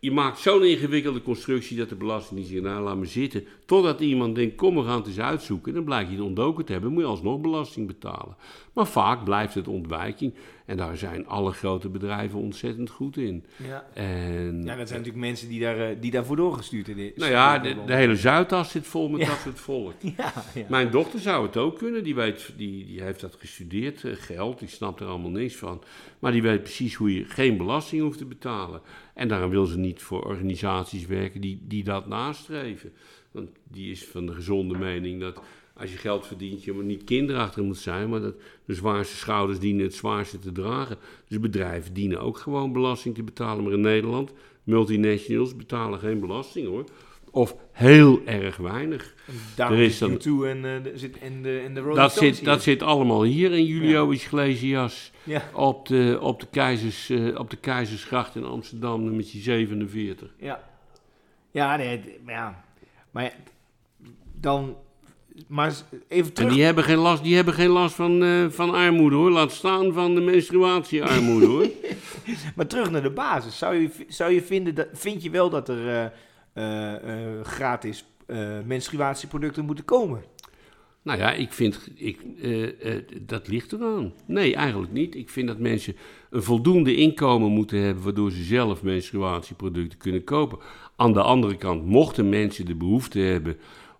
[0.00, 3.44] je maakt zo'n ingewikkelde constructie dat de Belastingdienst zegt, nou laat me zitten.
[3.64, 5.74] Totdat iemand denkt, kom we gaan het eens uitzoeken.
[5.74, 8.36] Dan blijkt je het ontdoken te hebben, moet je alsnog belasting betalen.
[8.72, 10.34] Maar vaak blijft het ontwijking.
[10.66, 13.44] En daar zijn alle grote bedrijven ontzettend goed in.
[13.56, 13.86] Ja.
[13.94, 17.58] En, ja, dat zijn natuurlijk mensen die, daar, eh, die daarvoor doorgestuurd in nou ja,
[17.58, 19.26] de, de hele Zuidas zit vol met Ja.
[19.26, 19.94] dat soort volk.
[20.16, 20.64] Ja, ja.
[20.68, 22.04] Mijn dochter zou het ook kunnen.
[22.04, 24.58] Die, weet, die, die heeft dat gestudeerd, eh, geld.
[24.58, 25.82] Die snapt er allemaal niks van.
[26.18, 28.80] Maar die weet precies hoe je geen belasting hoeft te betalen.
[29.16, 32.92] En daarom wil ze niet voor organisaties werken die, die dat nastreven.
[33.30, 35.40] Want die is van de gezonde mening dat
[35.74, 38.08] als je geld verdient, je niet kinderachtig moet zijn.
[38.08, 40.96] Maar dat de zwaarste schouders dienen het zwaarste te dragen.
[41.28, 43.64] Dus bedrijven dienen ook gewoon belasting te betalen.
[43.64, 44.32] Maar in Nederland,
[44.64, 46.84] multinationals betalen geen belasting hoor.
[47.36, 49.14] Of heel erg weinig.
[49.54, 52.36] Daarom er is dan- U2 en, de, zit, en, de, en de Rolling Dat Stones
[52.36, 55.12] zit, dat zit allemaal hier in Julio Iglesias.
[55.24, 60.28] Ja, Op de, op, de keizers, eh, op de Keizersgracht in Amsterdam, nummertje 47.
[60.38, 60.64] ja.
[61.50, 62.64] Ja, nee, ja.
[63.10, 63.32] Maar ja,
[64.40, 64.76] dan...
[65.46, 65.72] Maar
[66.08, 66.52] even En terug...
[66.52, 69.30] die hebben geen last, die hebben geen last van, eh, van armoede hoor.
[69.30, 71.66] Laat staan van de menstruatiearmoede hoor.
[72.56, 73.58] Maar terug naar de basis.
[73.58, 76.12] Zou je, zou je vinden dat, vind je wel dat er
[77.42, 80.22] gratis eh, menstruatieproducten moeten komen?
[81.02, 84.12] Nou ja, ik vind, ik, eh, eh, dat ligt eraan.
[84.26, 85.14] Nee, eigenlijk niet.
[85.14, 85.96] Ik vind dat mensen
[86.30, 90.58] een voldoende inkomen moeten hebben, waardoor ze zelf menstruatieproducten kunnen kopen.
[90.96, 93.56] Aan de andere kant, mochten mensen de behoefte hebben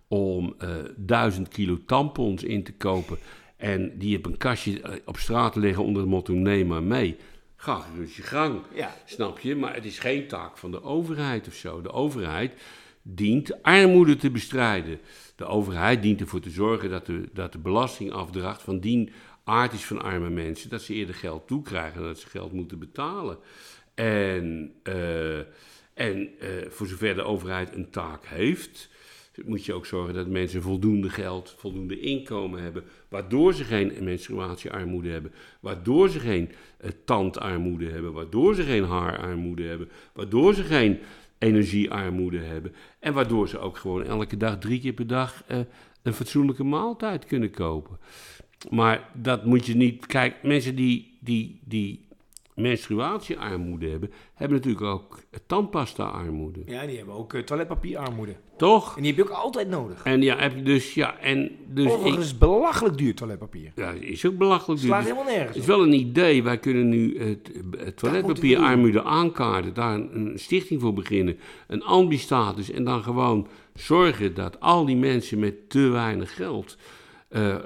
[0.07, 3.17] om eh 1000 kilo tampons in te kopen
[3.57, 7.15] en die op een kastje eh, op straat leggen onder het motto neem maar mee,
[7.57, 8.61] ga gerust je gang.
[8.73, 8.95] Ja.
[9.05, 9.55] Snap je?
[9.55, 11.81] Maar het is geen taak van de overheid of zo.
[11.81, 12.53] De overheid
[13.01, 14.99] dient armoede te bestrijden.
[15.35, 19.11] De overheid dient ervoor te zorgen dat de, dat de belastingafdracht van dien
[19.43, 22.79] aard is van arme mensen, dat ze eerder geld toekrijgen dan dat ze geld moeten
[22.79, 23.37] betalen.
[23.95, 25.37] En, eh,
[25.93, 28.89] en eh, voor zover de overheid een taak heeft,
[29.45, 35.09] moet je ook zorgen dat mensen voldoende geld, voldoende inkomen hebben, waardoor ze geen menstruatiearmoede
[35.09, 40.99] hebben, waardoor ze geen eh, tandarmoede hebben, waardoor ze geen haararmoede hebben, waardoor ze geen
[41.37, 45.59] energiearmoede hebben en waardoor ze ook gewoon elke dag, drie keer per dag, eh,
[46.01, 47.97] een fatsoenlijke maaltijd kunnen kopen.
[48.69, 50.05] Maar dat moet je niet.
[50.05, 52.06] Kijk, mensen die, die, die
[52.57, 56.59] menstruatiearmoede hebben, hebben natuurlijk ook tandpasta-armoede.
[56.65, 58.35] Ja, die hebben ook eh, toiletpapierarmoede.
[58.57, 58.95] Toch?
[58.95, 60.03] En die heb je ook altijd nodig.
[60.03, 63.71] En ja, heb je dus, ja, en dus ik, belachelijk duur toiletpapier.
[63.75, 64.81] ja, is ook belachelijk.
[64.81, 64.89] duur.
[64.89, 66.43] Slaat Dus helemaal nergens het is wel een idee.
[66.43, 71.39] Wij kunnen nu het, het moeten we toiletpapierarmoede aankaarten, daar een, een stichting voor beginnen,
[71.67, 76.77] een ambi-status en dan gewoon zorgen dat al die mensen met te weinig geld
[77.27, 77.61] eh, eh,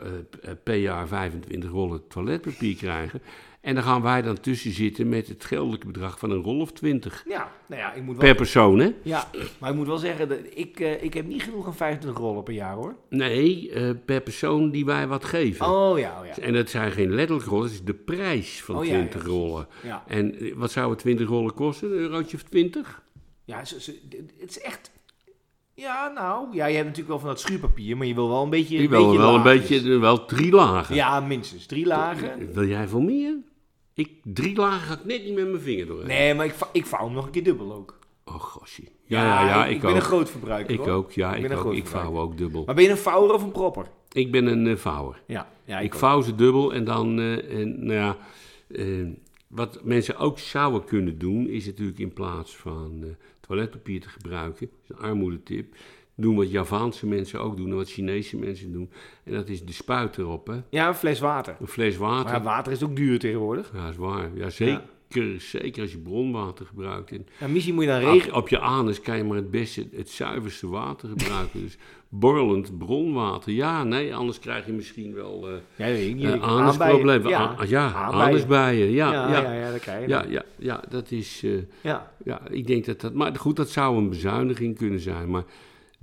[0.64, 3.22] per jaar 25 rollen toiletpapier krijgen.
[3.62, 6.72] En dan gaan wij dan tussen zitten met het geldelijke bedrag van een rol of
[6.72, 8.26] 20 Ja, nou ja, ik moet wel...
[8.26, 8.94] per persoon, hè?
[9.02, 12.22] Ja, maar ik moet wel zeggen, dat ik, eh, ik heb niet genoeg aan 25
[12.22, 12.96] rollen per jaar hoor.
[13.10, 15.66] Nee, eh, per persoon die wij wat geven.
[15.66, 16.44] Oh ja, oh, ja.
[16.44, 19.28] En dat zijn geen letterlijke rollen, dat is de prijs van Oh, ja, 20 ja,
[19.28, 19.68] rollen.
[19.84, 21.92] Ja, En eh, wat zouden 20 rollen kosten?
[21.92, 23.04] Een eurotje of 20?
[23.46, 24.92] ja het is echt...
[25.74, 28.50] Ja, nou, ja, je hebt natuurlijk wel van dat schuurpapier, maar je wil wel een
[28.50, 28.78] beetje...
[28.78, 30.96] Die wil wel een beetje, wel drie lagen.
[30.96, 32.54] Ja, minstens drie lagen.
[32.54, 33.36] Wil jij veel meer?
[33.94, 36.08] Ik, drie lagen ga ik net niet met mijn vinger doorheen.
[36.08, 38.00] Nee, maar ik, ik vouw hem nog een keer dubbel ook.
[38.26, 38.84] Oh, gosje.
[39.06, 39.96] Ja, ja, ja, ik, ben ook.
[39.96, 40.90] een groot verbruiker ik hoor.
[40.90, 41.88] ook, ja, Ik ik, ook.
[41.88, 42.64] vouw ook dubbel.
[42.66, 43.86] Maar ben je een vouwer of een propper?
[44.12, 45.22] Ik ben een eh, vouwer.
[45.28, 48.18] Ja, ja ik vouw ze dubbel en dan, eh, en, nou ja,
[48.68, 49.08] eh,
[49.48, 54.80] wat mensen ook zouden kunnen doen, is natuurlijk in plaats van toiletpapier te gebruiken, dat
[54.84, 55.76] is een armoedetip,
[56.22, 58.90] doen wat Javaanse mensen ook doen en wat Chinese mensen doen.
[59.24, 60.56] En dat is de spuit erop, hè.
[60.70, 61.56] Ja, een fles water.
[61.60, 62.24] Een fles water.
[62.32, 63.72] Maar ja, water is ook duur tegenwoordig.
[63.74, 64.30] Ja, is waar.
[64.36, 64.82] Ja, zeker.
[65.38, 67.12] Zeker als je bronwater gebruikt.
[67.12, 68.34] En Ja, misschien moet je dan regen...
[68.34, 71.62] op je anus kan je maar het beste, het zuiverste water gebruiken.
[71.62, 71.78] dus
[72.10, 73.52] borrelend bronwater.
[73.54, 76.24] Ja, nee, anders krijg je misschien wel eh Ja, niet.
[76.24, 77.16] uh, anusprobleem.
[77.16, 77.30] aanbijen.
[77.30, 78.28] Ja, ja aanbijen.
[78.28, 78.92] anusbijen.
[78.92, 80.08] Ja, Ja, ja, ja, ja, dat krijg je.
[80.10, 81.42] ja, ja, ja, dat is...
[81.44, 82.12] eh, Ja.
[82.24, 83.14] ja, ik denk dat dat...
[83.14, 85.30] Maar goed, dat zou een bezuiniging kunnen zijn.
[85.30, 85.44] Maar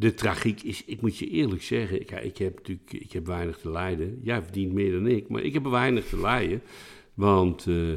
[0.00, 0.84] de tragiek is...
[0.84, 2.04] Ik moet je eerlijk zeggen...
[2.04, 4.20] Kijk, ik heb natuurlijk ik heb weinig te lijden.
[4.22, 5.28] Jij verdient meer dan ik.
[5.28, 6.62] Maar ik heb weinig te lijden.
[7.14, 7.66] Want...
[7.66, 7.92] eh,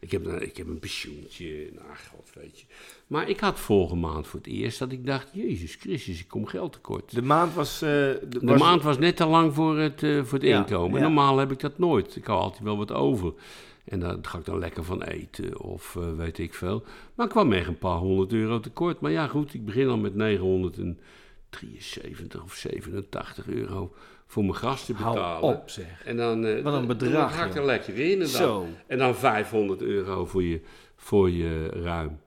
[0.00, 1.70] Ik heb, een- ik heb een pensioentje.
[1.74, 2.64] Nou, god weet je.
[3.06, 5.28] Maar ik had vorige maand voor het eerst dat ik dacht...
[5.32, 7.14] Jezus Christus, ik kom geld tekort.
[7.14, 7.82] De maand was...
[7.82, 10.58] eh, de De was- maand was net te lang voor het, eh, voor het Ja,
[10.58, 10.98] inkomen.
[11.00, 11.04] ja.
[11.06, 12.16] Normaal heb ik dat nooit.
[12.16, 13.32] Ik hou altijd wel wat over.
[13.84, 16.82] En daar ga ik dan lekker van eten of weet ik veel.
[17.14, 19.00] Maar ik kwam echt een paar honderd euro tekort.
[19.00, 20.14] Maar ja, goed, ik begin al met
[21.60, 23.94] 973 of 87 euro
[24.26, 25.22] voor mijn gas te betalen.
[25.22, 26.04] Hou op, zeg.
[26.04, 28.12] En dan, eh, Wat een bedrag, Dan ik er lekker in.
[28.12, 28.66] En dan, Zo.
[28.86, 30.60] en dan 500 euro voor je,
[30.96, 32.20] voor je ruim.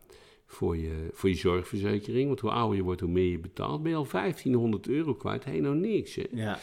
[0.45, 2.27] Voor je, voor je zorgverzekering.
[2.27, 3.81] Want hoe ouder je wordt, hoe meer je betaalt.
[3.83, 5.45] Ben je al 1500 euro kwijt.
[5.45, 6.23] Hé, nou niks, hè.
[6.31, 6.59] Ja.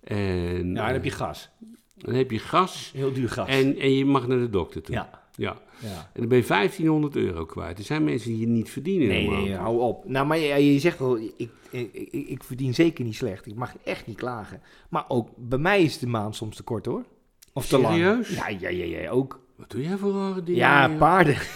[0.00, 1.50] En ja, dan heb je eh, gas.
[1.96, 2.92] dan heb je gas.
[2.94, 3.48] Heel duur gas.
[3.48, 4.94] En, en je mag naar de dokter toe.
[4.94, 5.23] Ja.
[5.36, 5.56] Ja.
[5.78, 6.10] ja.
[6.12, 7.78] En dan ben je 1500 euro kwijt.
[7.78, 9.08] Er zijn mensen die je niet verdienen.
[9.08, 9.40] Nee, helemaal.
[9.40, 10.08] nee, hou op.
[10.08, 13.46] Nou, maar je, je zegt wel, ik, ik, ik, ik verdien zeker niet slecht.
[13.46, 14.62] Ik mag echt niet klagen.
[14.88, 17.04] Maar ook bij mij is de maand soms te kort, hoor.
[17.52, 17.94] Of te lang.
[17.94, 18.28] Serieus?
[18.28, 19.40] Ja, ja, ja, ja, ook.
[19.56, 20.60] Wat doe jij voor rare dingen?
[20.60, 21.36] Ja, paarden.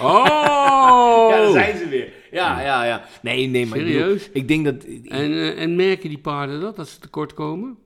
[0.00, 1.26] Oh!
[1.30, 2.12] Ja, daar zijn ze weer.
[2.30, 3.04] Ja, ja, ja.
[3.22, 4.30] Nee, nee, maar ik bedoel, Serieus?
[4.32, 4.84] Ik, denk dat...
[4.84, 7.78] En, eh, en merken die paarden dat, als ze tekort komen?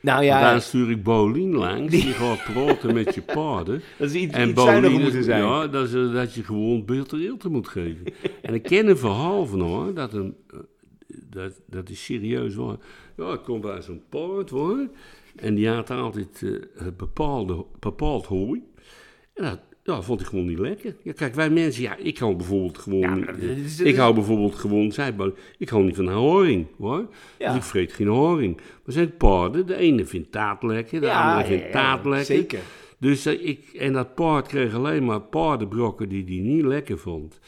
[0.00, 3.82] Nou Ja, Daar stuur ik Bolien langs, die gaat praten met je paarden.
[3.98, 5.42] dat is iets, En iets Bolien, moeten zijn.
[5.42, 8.06] ja, dat, is, dat je gewoon beeld moet geven.
[8.42, 10.36] en ik ken een verhaal van hoor, dat, een,
[11.30, 12.78] dat, dat is serieus hoor.
[13.16, 14.88] Ja, ik kom bij zo'n paard hoor,
[15.36, 18.62] en die had altijd eh, het bepaalde, bepaald hooi.
[19.34, 20.96] En dat ja, vond ik gewoon niet lekker.
[21.02, 23.00] Ja, kijk, wij mensen, ja, ik hou bijvoorbeeld gewoon...
[23.00, 23.34] Ja, maar
[23.82, 27.08] ik hou bijvoorbeeld gewoon, zei ik hou niet van horing hoor.
[27.38, 27.46] Ja.
[27.46, 28.56] Dus ik vreet geen horing.
[28.56, 32.36] Maar zijn paarden, de ene vindt taart lekker, de Ja, andere vindt taart lekker.
[32.36, 32.60] Zeker.
[32.98, 37.38] Dus eh, ik, en dat paard kreeg alleen maar paardenbrokken die hij niet lekker vond.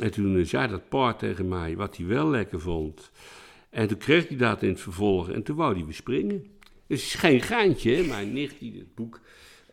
[0.00, 3.10] En toen eh, zei dat paard tegen mij wat hij wel lekker vond.
[3.70, 6.44] En toen kreeg hij dat in het vervolg en toen wou hij weer springen.
[6.86, 8.02] Dus het is geen geintje, hè.
[8.02, 9.20] Mijn nicht die het boek,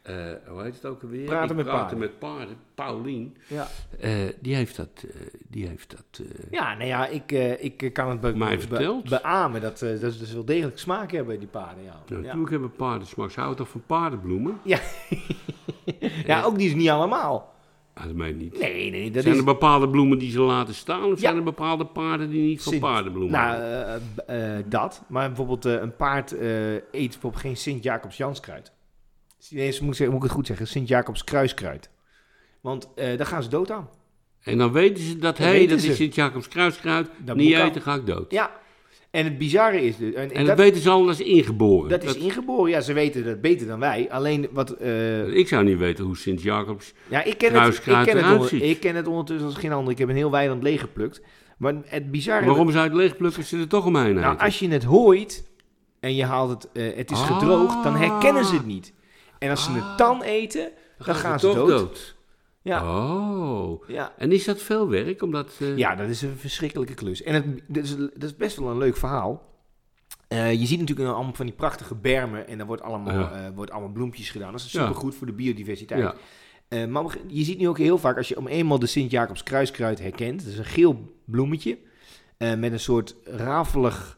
[0.08, 0.16] eh,
[0.48, 1.26] hoe heet het ook alweer?
[1.26, 2.00] Praten met Praten paarden.
[2.00, 3.68] met paarden, Paulien, Ja.
[4.00, 8.20] eh, die heeft dat, eh, die heeft dat Ja, nou ja, ik, ik kan het
[8.22, 9.10] be Mij be- verteld.
[9.10, 11.84] beamen dat, dat ze dus wel degelijk smaak hebben, die paarden.
[11.84, 12.26] Ja, nou, ja.
[12.26, 13.30] Natuurlijk hebben paarden smaak.
[13.32, 14.58] Ze houden toch van paardenbloemen?
[14.64, 14.80] ja.
[16.26, 17.56] ja ook die is niet allemaal.
[17.94, 18.60] Ah, dat meen niet.
[18.60, 19.40] Nee, nee, dat zijn is...
[19.40, 21.04] er bepaalde bloemen die ze laten staan?
[21.04, 21.16] Of Ja.
[21.18, 25.04] zijn er bepaalde paarden die niet van paardenbloemen Nou, dat.
[25.08, 28.72] Maar bijvoorbeeld een paard eet bijvoorbeeld geen Sint-Jacobs-Janskruid.
[29.50, 30.68] Nee, moet, moet ik het goed zeggen?
[30.68, 31.90] Sint-Jacobs-kruiskruid.
[32.62, 33.90] Want eh, daar gaan ze dood aan.
[34.44, 35.88] En dan weten ze dat, hé, dat ze.
[35.88, 38.32] is Sint-Jacobs kruiskruid, Dat niet eten, ga ik dood.
[38.32, 38.52] Ja.
[39.12, 39.98] En het bizarre is...
[39.98, 41.90] dus- En, En dat, weten ze al, dat is ingeboren.
[41.90, 42.72] dat is ingeboren.
[42.72, 44.12] Ja, ze weten dat beter dan wij.
[44.12, 44.70] Alleen wat...
[44.72, 46.94] eh, Ik zou niet weten hoe Sint-Jacobs...
[47.08, 48.62] Ja, ik ken, het, ik, Kruiskruid ken het eruit onder- ziet.
[48.64, 49.92] ik ken het ondertussen als geen ander.
[49.94, 51.22] Ik heb een heel weiland leeggeplukt.
[51.58, 52.46] Maar het bizarre...
[52.46, 54.46] Waarom zou het leegplukken ze er toch omheen Nou, eten?
[54.46, 55.46] als je het hooit
[56.00, 57.26] en je haalt het, eh, het is Ah.
[57.38, 58.94] gedroogd, dan herkennen ze het niet.
[59.40, 60.72] En als ze het dan eten,
[61.06, 62.16] dan, gaan ze dood.
[62.62, 63.88] Ja, Oh.
[63.88, 64.14] ja.
[64.18, 65.22] En is dat veel werk?
[65.22, 67.24] Omdat, eh, ja, dat is een verschrikkelijke klus.
[67.24, 69.46] En het, dat, is, dat is best wel een leuk verhaal.
[70.28, 73.32] Eh, je ziet natuurlijk allemaal van die prachtige bermen en daar wordt allemaal, Ja.
[73.46, 74.52] eh, wordt allemaal bloempjes gedaan.
[74.52, 74.82] Dat is Ja.
[74.82, 76.02] supergoed voor de biodiversiteit.
[76.70, 76.86] Ja.
[76.88, 80.40] Maar je ziet nu ook heel vaak, als je om eenmaal de Sint-Jacobs kruiskruid herkent,
[80.44, 81.78] dat is een geel bloemetje
[82.38, 84.18] met een soort rafelig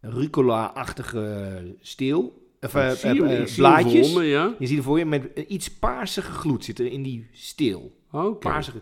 [0.00, 4.12] rucola-achtige steel, of, hem blaadjes.
[4.12, 4.54] ja.
[4.58, 7.96] Je ziet er voor je met iets paarsige gloed zit er in die steel.
[8.12, 8.48] Oké.
[8.48, 8.80] Paarsige.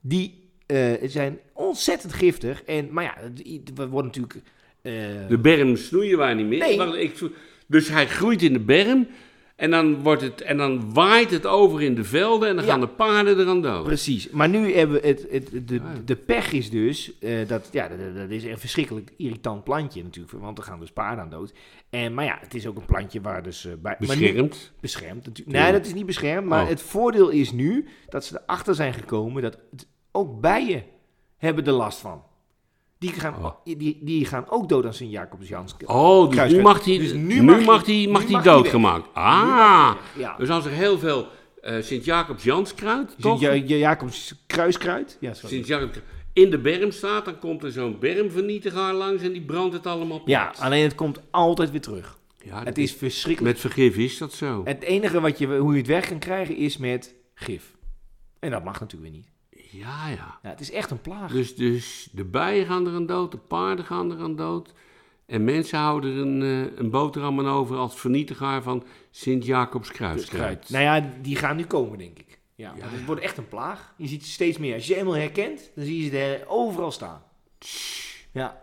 [0.00, 0.50] Die
[1.02, 2.62] zijn ontzettend giftig.
[2.62, 3.14] En, maar ja,
[3.74, 4.40] we worden natuurlijk...
[5.28, 6.58] De berm snoeien wij niet meer.
[6.58, 6.76] Nee.
[6.76, 7.18] Wacht, ik,
[7.66, 9.06] dus hij groeit in de berm
[9.62, 12.70] en dan, wordt het, en dan waait het over in de velden en dan Ja.
[12.70, 13.84] gaan de paarden eraan dood.
[13.84, 14.30] Precies.
[14.30, 15.80] Maar nu hebben we het, het, de, Ja.
[16.04, 20.32] de pech is dus, eh, dat, ja, dat, dat is een verschrikkelijk irritant plantje natuurlijk,
[20.38, 21.52] want er gaan dus paarden aan dood.
[21.90, 23.96] En, maar ja, het is ook een plantje waar dus eh, bij...
[23.98, 24.72] nu- Beschermd.
[24.80, 25.58] beschermd natuurlijk.
[25.58, 26.68] Nee, dat is niet beschermd, maar Oh.
[26.68, 30.82] het voordeel is nu dat ze erachter zijn gekomen dat het, ook bijen
[31.36, 32.22] hebben er last van.
[33.02, 33.50] Die gaan, Oh.
[33.64, 35.74] die, die gaan ook dood aan Sint-Jacobs Jans.
[35.86, 39.08] Oh, dus nu mag hij, Dus nu mag hij, mag doodgemaakt.
[39.12, 40.34] Ah, Ja.
[40.38, 41.26] dus als er heel veel
[41.60, 43.38] eh Sint-Jacobs Janskruid, toch?
[43.40, 45.16] Sint-Jacobs kruiskruid.
[45.20, 45.34] Ja.
[45.34, 45.98] Sint-Jacobs
[46.32, 50.18] in de berm staat, dan komt er zo'n bermvernietiger langs en die brandt het allemaal
[50.22, 50.28] plat.
[50.28, 52.18] ja, alleen het komt altijd weer terug.
[52.44, 53.52] Ja, Het is verschrikkelijk.
[53.54, 54.60] Met vergif is dat zo.
[54.64, 57.74] Het enige wat je, hoe je het weg kan krijgen is met gif.
[58.38, 59.30] En dat mag natuurlijk weer niet.
[59.72, 60.38] Ja, ja.
[60.42, 61.32] Ja, het is echt een plaag.
[61.32, 64.72] Dus, dus de bijen gaan er aan dood, de paarden gaan er aan dood.
[65.26, 70.70] En mensen houden er een, eh, een boterham aan over als vernietiger van Sint-Jacobs kruiskruid.
[70.70, 72.38] Nou ja, die gaan nu komen, denk ik.
[72.54, 73.94] Ja, Ja, het wordt echt een plaag.
[73.96, 74.74] Je ziet steeds meer.
[74.74, 77.22] Als je ze eenmaal herkent, dan zie je ze er overal staan.
[78.32, 78.62] Ja.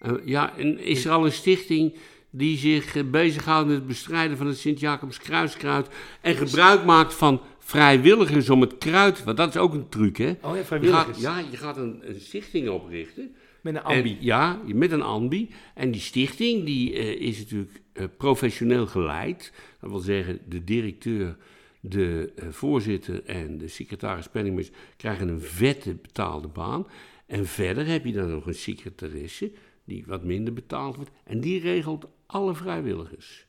[0.00, 1.96] Eh, ja, en is er al een stichting
[2.30, 5.88] die zich eh, bezighoudt met het bestrijden van het Sint-Jacobs kruiskruid
[6.20, 7.40] en gebruik maakt van
[7.72, 10.30] vrijwilligers om het kruid, want dat is ook een truc, hè?
[10.30, 11.20] Oh ja, Je gaat, vrijwilligers.
[11.20, 13.34] ja, je gaat een, een stichting oprichten.
[13.60, 14.16] Met een En, ambi.
[14.20, 15.50] ja, met een ambi.
[15.74, 19.52] En die stichting die, eh, is natuurlijk eh, professioneel geleid.
[19.80, 21.36] Dat wil zeggen, de directeur,
[21.80, 26.86] de eh, voorzitter en de secretaris penningmeester krijgen een vette betaalde baan.
[27.26, 29.52] En verder heb je dan nog een secretaresse
[29.84, 31.10] die wat minder betaald wordt.
[31.24, 33.46] En die regelt alle vrijwilligers.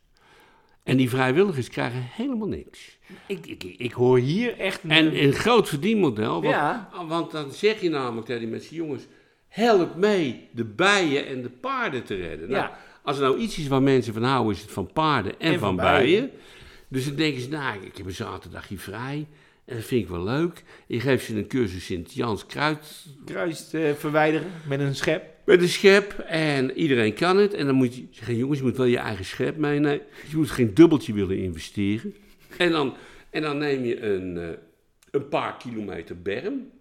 [0.84, 2.98] En die vrijwilligers krijgen helemaal niks.
[3.28, 4.84] Ik, ik, ik hoor hier echt...
[4.84, 6.32] een- En een groot verdienmodel.
[6.42, 6.90] Want, Ja.
[7.08, 9.04] want dan zeg je namelijk tegen die mensen: jongens,
[9.48, 12.50] help mee de bijen en de paarden te redden.
[12.50, 12.80] Nou, Ja.
[13.04, 15.60] Als er nou iets is waar mensen van houden, is het van paarden en, En
[15.60, 16.02] van van bijen.
[16.06, 16.32] bijen.
[16.88, 19.28] Dus dan denken ze: nou, ik heb een zaterdagje vrij.
[19.66, 20.64] En dat vind ik wel leuk.
[20.88, 25.33] Je geeft ze een cursus Sint-Jans kruid kruis eh, verwijderen met een schep.
[25.46, 26.20] Met een schep.
[26.28, 27.54] En iedereen kan het.
[27.54, 30.06] En dan moet je zeggen: jongens, je moet wel je eigen schep meenemen.
[30.30, 32.16] Je moet geen dubbeltje willen investeren.
[32.58, 32.96] En dan,
[33.30, 34.50] en dan neem je een, eh,
[35.12, 36.72] een paar kilometer berm.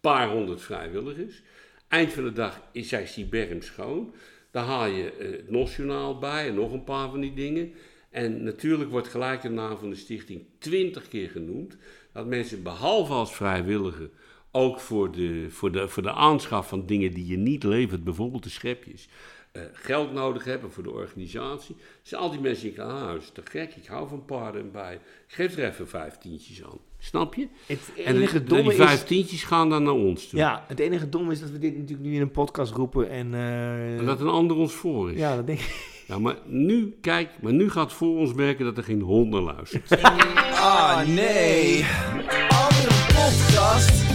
[0.00, 1.42] paar honderd vrijwilligers.
[1.88, 4.14] Eind van de dag is zij die berm schoon.
[4.50, 7.72] Dan haal je eh, het NOS-journaal bij en nog een paar van die dingen.
[8.10, 11.76] En natuurlijk wordt gelijk de naam van de stichting twintig keer genoemd.
[12.12, 14.10] Dat mensen behalve als vrijwilliger
[14.52, 18.42] ook voor de, voor, de, voor de aanschaf van dingen die je niet levert, bijvoorbeeld
[18.42, 19.08] de schepjes,
[19.52, 21.76] eh, geld nodig hebben voor de organisatie.
[22.02, 24.70] Dus al die mensen die ah, dat is te gek, ik hou van paarden en
[24.72, 25.00] bij.
[25.26, 26.78] Geef er even vijf tientjes aan.
[26.98, 27.46] Snap je?
[27.66, 28.86] Het En enige de- domme die is...
[28.86, 30.38] vijf tientjes gaan dan naar ons toe.
[30.38, 33.34] Ja, het enige domme is dat we dit natuurlijk nu in een podcast roepen en...
[33.34, 35.18] eh, En dat een ander ons voor is.
[35.18, 35.90] ja, dat denk ik.
[36.06, 39.40] Ja, maar nu, kijk, maar nu gaat voor ons merken dat er geen hond naar
[39.40, 39.90] luistert.
[40.64, 41.84] Ah nee,
[42.48, 44.11] andere podcast.